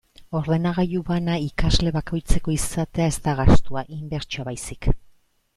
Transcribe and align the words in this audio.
Ordenagailu 0.37 1.01
bana 1.09 1.35
ikasle 1.49 1.93
bakoitzeko 1.99 2.55
izatea 2.55 3.09
ez 3.13 3.15
da 3.29 3.39
gastua, 3.43 3.87
inbertsioa 4.01 4.51
baizik. 4.53 4.93